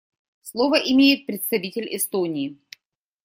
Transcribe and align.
Слово 0.41 0.77
имеет 0.77 1.27
представитель 1.27 1.95
Эстонии. 1.95 2.57